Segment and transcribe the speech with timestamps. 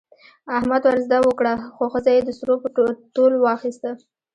[0.57, 2.67] احمد وزده وکړه، خو ښځه یې د سرو په
[3.15, 3.89] تول واخیسته.